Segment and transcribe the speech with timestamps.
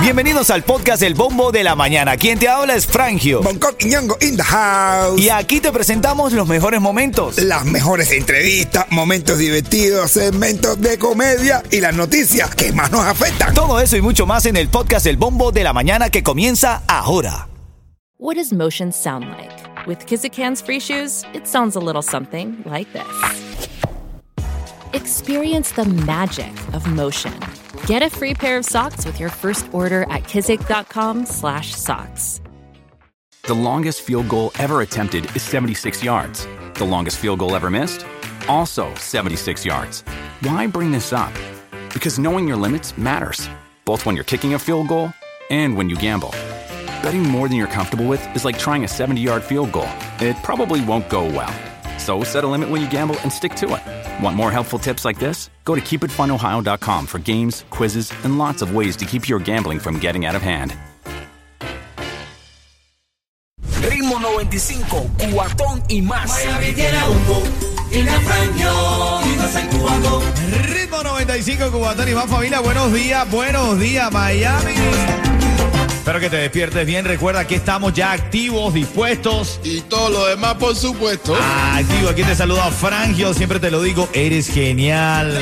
[0.00, 2.16] Bienvenidos al podcast El Bombo de la Mañana.
[2.16, 3.42] Quien te habla es Frangio.
[3.42, 5.20] Bangkok y Ñongo in the house.
[5.20, 7.38] Y aquí te presentamos los mejores momentos.
[7.38, 13.52] Las mejores entrevistas, momentos divertidos, segmentos de comedia y las noticias que más nos afectan.
[13.52, 16.82] Todo eso y mucho más en el podcast El Bombo de la Mañana que comienza
[16.86, 17.48] ahora.
[18.18, 19.54] What does motion sound like?
[19.86, 23.02] With Kizikans free shoes, it sounds a little something like this.
[24.92, 27.32] Experience the magic of motion.
[27.86, 32.40] Get a free pair of socks with your first order at kizik.com/socks.
[33.42, 36.48] The longest field goal ever attempted is 76 yards.
[36.74, 38.04] The longest field goal ever missed?
[38.48, 40.02] Also 76 yards.
[40.40, 41.32] Why bring this up?
[41.92, 43.48] Because knowing your limits matters,
[43.84, 45.12] both when you're kicking a field goal
[45.48, 46.30] and when you gamble.
[47.02, 49.88] Betting more than you're comfortable with is like trying a 70 yard field goal.
[50.18, 51.54] It probably won't go well.
[51.98, 54.22] So set a limit when you gamble and stick to it.
[54.22, 55.50] Want more helpful tips like this?
[55.64, 59.98] Go to keepitfunohio.com for games, quizzes, and lots of ways to keep your gambling from
[59.98, 60.74] getting out of hand.
[63.82, 66.28] Ritmo 95, cuatón y más.
[66.28, 67.76] Miami tiene humo.
[70.68, 72.60] Ritmo 95, Cubatón y más familia.
[72.60, 75.35] Buenos días, buenos días, Miami.
[76.06, 77.04] Espero que te despiertes bien.
[77.04, 79.58] Recuerda que estamos ya activos, dispuestos.
[79.64, 81.34] Y todo lo demás, por supuesto.
[81.34, 83.34] Activo, aquí te saluda Frangio.
[83.34, 85.36] Siempre te lo digo, eres genial.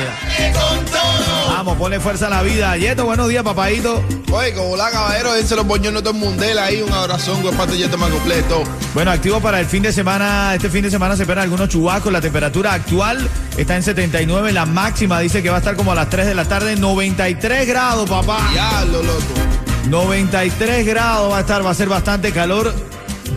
[1.49, 2.75] Vamos, ponle fuerza a la vida.
[2.77, 4.03] Yeto, buenos días, papadito.
[4.31, 6.81] Oye, como la caballero, dense los boñones todo el mundel ahí.
[6.81, 8.63] Un abrazón con parte yeto más completo.
[8.95, 10.55] Bueno, activo para el fin de semana.
[10.55, 12.11] Este fin de semana se esperan algunos chubacos.
[12.11, 14.51] La temperatura actual está en 79.
[14.51, 16.75] La máxima dice que va a estar como a las 3 de la tarde.
[16.75, 18.49] 93 grados, papá.
[18.51, 19.64] Diablo, loco.
[19.89, 22.73] 93 grados va a estar, va a ser bastante calor.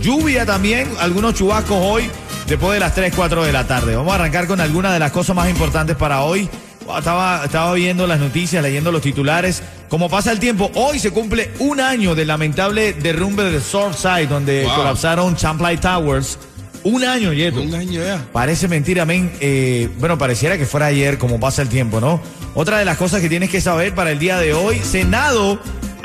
[0.00, 2.10] Lluvia también, algunos chubascos hoy,
[2.46, 3.96] después de las 3, 4 de la tarde.
[3.96, 6.48] Vamos a arrancar con algunas de las cosas más importantes para hoy.
[6.96, 9.62] Estaba, estaba viendo las noticias, leyendo los titulares.
[9.90, 14.64] Como pasa el tiempo, hoy se cumple un año del lamentable derrumbe de Surfside, donde
[14.64, 14.74] Wow.
[14.76, 16.38] colapsaron Champlain Towers.
[16.84, 17.60] Un año, Yeto.
[17.60, 18.24] Un año ya.
[18.32, 19.30] Parece mentira, men.
[19.40, 22.20] Eh, bueno, pareciera que fuera ayer, como pasa el tiempo, ¿no?
[22.54, 25.58] Otra de las cosas que tienes que saber para el día de hoy, Senado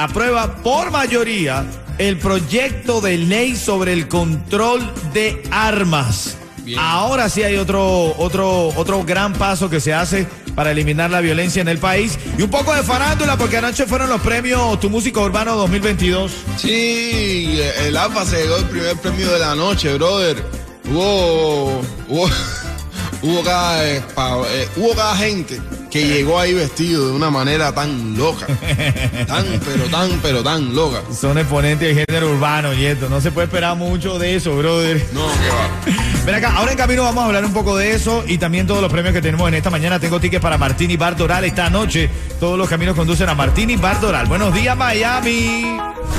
[0.04, 1.66] aprueba por mayoría
[1.98, 6.36] el proyecto de ley sobre el control de armas.
[6.64, 6.80] Bien.
[6.80, 10.26] Ahora sí hay otro, otro, otro gran paso que se hace
[10.56, 12.18] para eliminar la violencia en el país.
[12.38, 16.32] Y un poco de farándula, porque anoche fueron los premios Tu Músico Urbano 2022.
[16.58, 20.44] Sí, el AFA se llegó el primer premio de la noche, brother.
[20.90, 21.82] Hubo.
[22.08, 22.30] Hubo.
[23.22, 25.62] Hubo cada, eh, pa- eh, hubo cada gente
[25.94, 28.48] que llegó ahí vestido de una manera tan loca.
[29.28, 31.04] Tan, pero tan, pero tan loca.
[31.14, 33.10] Son exponentes del género urbano, Yeto.
[33.10, 35.06] No se puede esperar mucho de eso, brother.
[35.14, 36.04] No, qué va.
[36.26, 38.82] Ven acá, ahora en camino vamos a hablar un poco de eso y también todos
[38.82, 40.00] los premios que tenemos en esta mañana.
[40.00, 42.10] Tengo tickets para Martini Bar Doral esta noche.
[42.40, 44.26] Todos los caminos conducen a Martini Bar Doral.
[44.26, 45.78] Buenos días, Miami.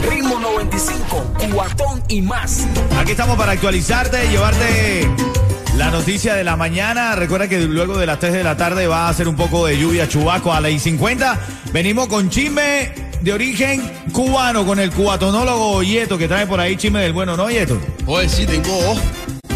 [0.08, 2.64] Ritmo 95, cuatón y más.
[2.96, 5.33] Aquí estamos para actualizarte y llevarte
[5.76, 7.14] la noticia de la mañana.
[7.14, 9.78] Recuerda que luego de las 3 de la tarde va a hacer un poco de
[9.78, 11.38] lluvia chubaco a las 50.
[11.72, 13.82] Venimos con chisme de origen
[14.12, 17.80] cubano con el cubatonólogo Yeto que trae por ahí chisme del bueno, ¿no, Yeto?
[18.06, 18.68] Oye, sí, tengo.
[18.70, 18.96] oh,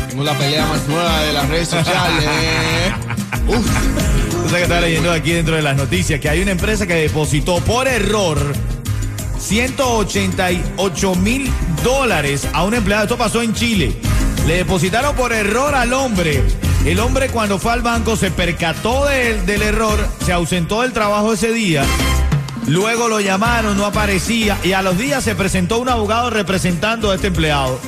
[0.09, 2.25] tengo la pelea más nueva de las redes sociales.
[3.49, 3.67] Uf.
[4.31, 6.95] Tú sabes que estaba leyendo aquí dentro de las noticias que hay una empresa que
[6.95, 8.39] depositó por error
[9.39, 11.51] 188 mil
[11.85, 13.05] dólares a un empleado.
[13.05, 13.95] Esto pasó en Chile.
[14.47, 16.43] Le depositaron por error al hombre.
[16.87, 21.33] El hombre cuando fue al banco se percató del, del error, se ausentó del trabajo
[21.35, 21.85] ese día.
[22.67, 27.15] Luego lo llamaron, no aparecía y a los días se presentó un abogado representando a
[27.15, 27.79] este empleado,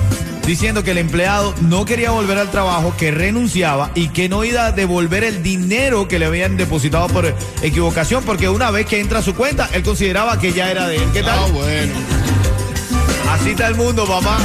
[0.46, 4.66] diciendo que el empleado no quería volver al trabajo, que renunciaba y que no iba
[4.66, 9.18] a devolver el dinero que le habían depositado por equivocación, porque una vez que entra
[9.20, 11.08] a su cuenta, él consideraba que ya era de él.
[11.12, 11.52] ¿Qué Ah, tal?
[11.52, 11.92] bueno.
[13.30, 14.38] Así está el mundo, papá.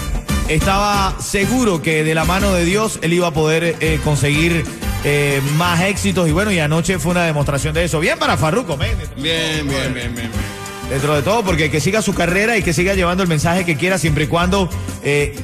[0.50, 4.64] estaba seguro que de la mano de Dios él iba a poder eh, conseguir
[5.04, 6.28] eh, más éxitos.
[6.28, 8.00] Y bueno, y anoche fue una demostración de eso.
[8.00, 10.55] Bien para Farruco, Bien, bien, bien, bien, bien.
[10.90, 13.76] Dentro de todo, porque que siga su carrera y que siga llevando el mensaje que
[13.76, 14.70] quiera siempre y cuando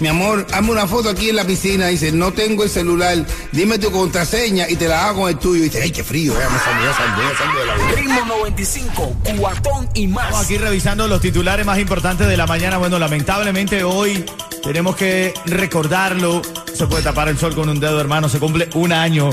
[0.00, 1.88] mi amor, hazme una foto aquí en la piscina.
[1.88, 3.26] Dice, no tengo el celular.
[3.52, 5.60] Dime tu contraseña y te la hago con el tuyo.
[5.60, 6.32] Y dice, ay, qué frío.
[6.32, 10.24] Eh, de la Ritmo 95, cuatón y más.
[10.24, 12.78] Estamos aquí revisando los titulares más importantes de la mañana.
[12.78, 14.24] Bueno, lamentablemente hoy
[14.64, 16.42] tenemos que recordarlo.
[16.72, 18.28] Se puede tapar el sol con un dedo, hermano.
[18.28, 19.30] Se cumple un año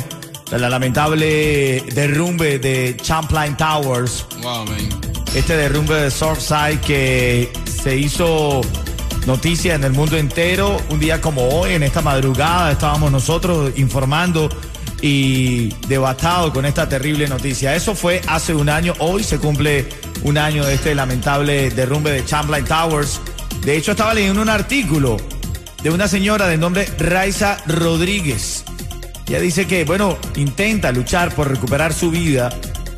[0.49, 4.25] de la lamentable derrumbe de Champlain Towers.
[4.43, 4.89] Wow, man.
[5.33, 8.61] Este derrumbe de Surfside que se hizo
[9.25, 10.77] noticia en el mundo entero.
[10.89, 14.49] Un día como hoy, en esta madrugada, estábamos nosotros informando
[15.01, 17.73] y devastados con esta terrible noticia.
[17.73, 18.93] Eso fue hace un año.
[18.99, 19.87] Hoy se cumple
[20.23, 23.21] un año de este lamentable derrumbe de Champlain Towers.
[23.63, 25.17] De hecho, estaba leyendo un artículo
[25.83, 28.63] de una señora de nombre Raiza Rodríguez.
[29.27, 32.49] Ella dice que, bueno, intenta luchar por recuperar su vida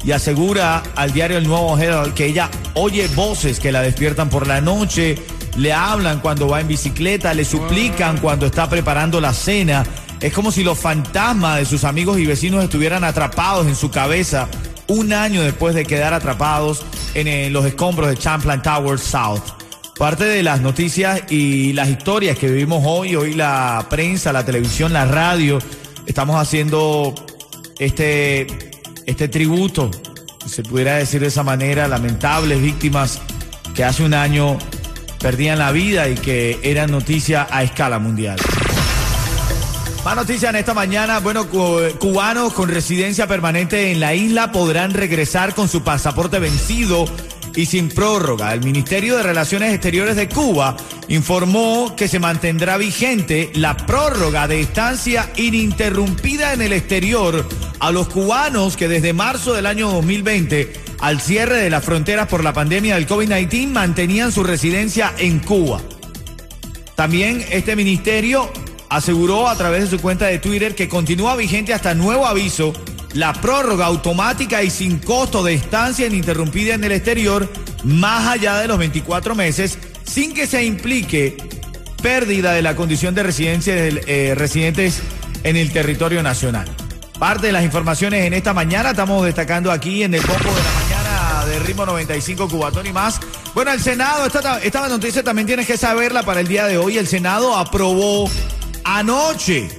[0.03, 4.47] y asegura al diario El Nuevo Herald que ella oye voces que la despiertan por
[4.47, 5.15] la noche,
[5.57, 9.85] le hablan cuando va en bicicleta, le suplican cuando está preparando la cena.
[10.19, 14.47] Es como si los fantasmas de sus amigos y vecinos estuvieran atrapados en su cabeza
[14.87, 16.83] un año después de quedar atrapados
[17.13, 19.62] en, eh, los escombros de Champlain Tower South.
[19.97, 24.91] Parte de las noticias y las historias que vivimos hoy, hoy la prensa, la televisión,
[24.91, 25.59] la radio,
[26.07, 27.13] estamos haciendo
[27.77, 28.47] este,
[29.05, 29.91] este tributo,
[30.45, 33.21] se pudiera decir de esa manera, lamentables víctimas
[33.75, 34.57] que hace un año
[35.19, 38.37] perdían la vida y que eran noticia a escala mundial.
[40.03, 41.19] Más noticias en esta mañana.
[41.19, 47.05] Bueno, cubanos con residencia permanente en la isla podrán regresar con su pasaporte vencido
[47.55, 48.53] y sin prórroga.
[48.53, 50.75] El Ministerio de Relaciones Exteriores de Cuba
[51.07, 57.47] informó que se mantendrá vigente la prórroga de estancia ininterrumpida en el exterior
[57.79, 62.43] a los cubanos que desde marzo del año 2020 al cierre de las fronteras por
[62.43, 65.81] la pandemia del COVID-19 mantenían su residencia en Cuba.
[66.95, 68.51] También este ministerio
[68.89, 72.73] aseguró a través de su cuenta de Twitter que continúa vigente hasta nuevo aviso
[73.13, 77.51] la prórroga automática y sin costo de estancia ininterrumpida en el exterior
[77.83, 81.37] más allá de los 24 meses sin que se implique
[82.01, 85.01] pérdida de la condición de residencia de eh, residentes
[85.43, 86.67] en el territorio nacional.
[87.17, 90.71] Parte de las informaciones en esta mañana estamos destacando aquí en el Bombo de la
[90.81, 93.19] Mañana de Ritmo 95 Cubatón y más.
[93.53, 96.97] Bueno, el Senado, esta, esta noticia también tienes que saberla para el día de hoy.
[96.97, 98.29] El Senado aprobó
[98.83, 99.69] anoche,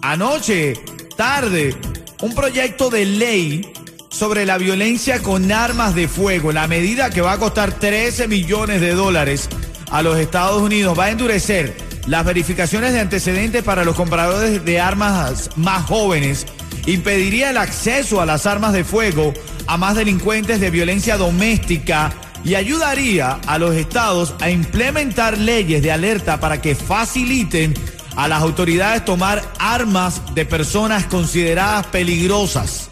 [0.00, 0.74] anoche,
[1.16, 1.74] tarde,
[2.20, 3.72] un proyecto de ley
[4.10, 6.52] sobre la violencia con armas de fuego.
[6.52, 9.48] La medida que va a costar 13 millones de dólares
[9.90, 14.80] a los Estados Unidos va a endurecer las verificaciones de antecedentes para los compradores de
[14.80, 16.46] armas más jóvenes
[16.86, 19.34] impediría el acceso a las armas de fuego
[19.66, 22.12] a más delincuentes de violencia doméstica
[22.44, 27.74] y ayudaría a los estados a implementar leyes de alerta para que faciliten
[28.16, 32.88] a las autoridades tomar armas de personas consideradas peligrosas.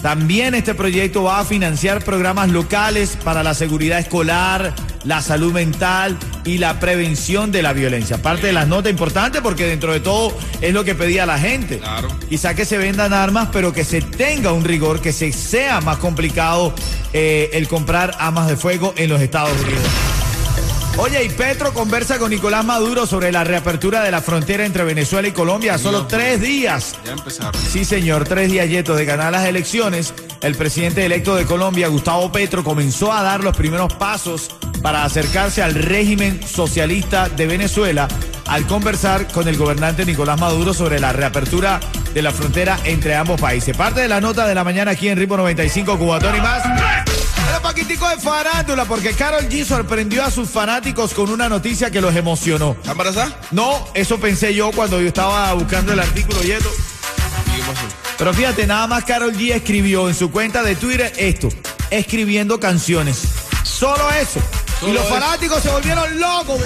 [0.00, 6.18] También este proyecto va a financiar programas locales para la seguridad escolar, la salud mental
[6.44, 8.20] y la prevención de la violencia.
[8.20, 11.78] Parte de las notas importantes porque dentro de todo es lo que pedía la gente.
[11.78, 12.08] Claro.
[12.28, 15.98] Quizá que se vendan armas, pero que se tenga un rigor, que se sea más
[15.98, 16.74] complicado
[17.12, 20.21] eh, el comprar armas de fuego en los Estados Unidos.
[20.98, 25.26] Oye, y Petro conversa con Nicolás Maduro sobre la reapertura de la frontera entre Venezuela
[25.26, 25.78] y Colombia.
[25.78, 26.94] Solo tres días.
[27.04, 27.54] Ya empezaron.
[27.54, 30.12] Sí, señor, tres días yetos de ganar las elecciones.
[30.42, 34.50] El presidente electo de Colombia, Gustavo Petro, comenzó a dar los primeros pasos
[34.82, 38.06] para acercarse al régimen socialista de Venezuela
[38.46, 41.80] al conversar con el gobernante Nicolás Maduro sobre la reapertura
[42.12, 43.76] de la frontera entre ambos países.
[43.76, 46.62] Parte de la nota de la mañana aquí en Ritmo 95, Cubatón y más.
[47.62, 52.00] Era paquitico de farándula porque Carol G sorprendió a sus fanáticos con una noticia que
[52.00, 52.72] los emocionó.
[52.72, 53.40] ¿Está embarazada?
[53.52, 56.68] No, eso pensé yo cuando yo estaba buscando el artículo y esto.
[57.46, 57.86] ¿Y qué pasó?
[58.18, 61.50] Pero fíjate, nada más Carol G escribió en su cuenta de Twitter esto,
[61.90, 63.22] escribiendo canciones.
[63.62, 64.40] Solo eso.
[64.82, 65.14] y los eso.
[65.14, 66.60] fanáticos se volvieron locos.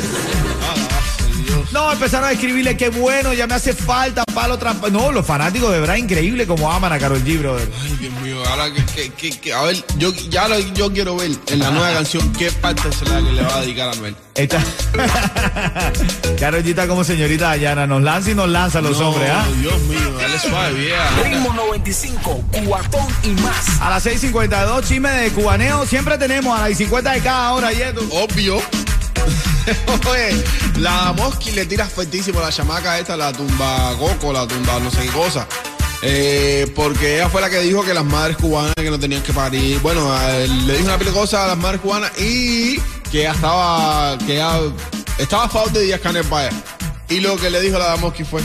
[1.77, 4.89] No, empezaron a escribirle qué bueno, ya me hace falta, palo trampa.
[4.89, 7.69] No, los fanáticos de verdad increíble como aman a Carol G, brother.
[7.83, 11.17] Ay, Dios mío, ahora que, que, que, que- a ver, yo ya lo, yo quiero
[11.17, 13.93] ver en la nueva canción qué parte es la que le va a dedicar a
[13.93, 14.17] Anuel.
[14.35, 14.59] Esta...
[16.41, 19.31] Carol G está como señorita Dayana, nos lanza y nos lanza a los No, hombres,
[19.31, 19.45] ¿ah?
[19.61, 21.11] Dios mío, dale suave, vieja.
[21.25, 23.81] Ritmo 95, cuatón y más.
[23.83, 27.83] A las 6.52, chisme de cubaneo, siempre tenemos a las 50 de cada hora, y
[27.83, 28.01] esto.
[28.13, 28.63] Obvio.
[30.11, 30.45] Oye,
[30.79, 35.03] la Mosqui le tira fuertísimo la chamaca esta, la tumba coco, la tumba no sé
[35.03, 35.47] qué cosa.
[36.03, 39.33] Eh, porque ella fue la que dijo que las madres cubanas que no tenían que
[39.33, 39.81] parir.
[39.81, 40.15] Bueno,
[40.67, 42.79] le dijo una pila a las madres cubanas y
[43.11, 44.43] que ella estaba, que
[45.19, 46.25] estaba a favor de Díaz Canel.
[47.09, 48.43] Y lo que le dijo la Mosqui fue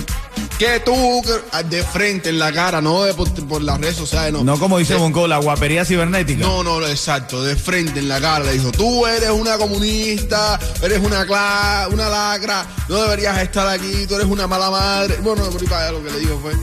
[0.62, 4.32] que tú que- de frente en la cara, no de por, por las redes sociales,
[4.32, 4.44] no.
[4.44, 6.46] No como dice Bonco, la guapería cibernética.
[6.46, 10.60] no, no, no, exacto, de frente en la cara le dijo, tú eres una comunista,
[10.84, 15.18] eres una cla una lacra, no deberías estar aquí, tú eres una mala madre.
[15.24, 16.54] Bueno, por ahí para allá lo que le dijo fue.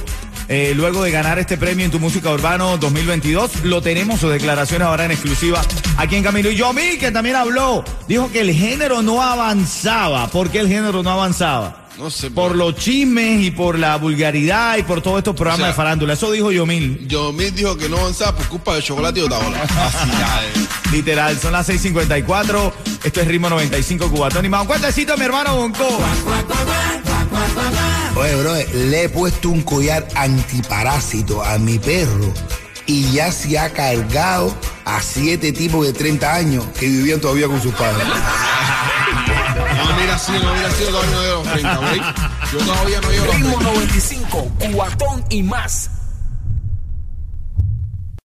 [0.49, 3.63] eh, luego de ganar este premio en Tu Música Urbano 2022.
[3.63, 5.61] Lo tenemos, sus declaraciones ahora en exclusiva
[5.95, 6.51] aquí en Camilo.
[6.51, 10.27] Y Yomi, que también habló, dijo que el género no avanzaba.
[10.27, 11.86] ¿Por qué el género no avanzaba?
[11.97, 15.59] No sé, Por pero- los chismes y por la vulgaridad y por todos estos programas
[15.61, 16.13] O sea, de farándula.
[16.13, 17.07] Eso dijo Yomil.
[17.07, 19.61] Yo me dijo que no avanzaba por culpa del chocolate y Otaola.
[19.63, 20.67] Así ya, eh.
[20.91, 22.71] Literal, son las 6:54.
[23.03, 24.61] Esto es Ritmo 95 Cubatón y más.
[24.61, 25.87] Un cuentecito, mi hermano Bonco.
[28.15, 32.31] Oye, bro, le he puesto un collar antiparásito a mi perro
[32.85, 37.61] y ya se ha cargado a siete tipos de 30 años que vivían todavía con
[37.61, 38.07] sus padres.
[40.17, 41.85] Así, no, así, yo todavía no a los 30, ¿ok?
[42.51, 43.49] Yo todavía no llego a los 30.
[43.51, 45.91] Ritmo 95, cuatón y más.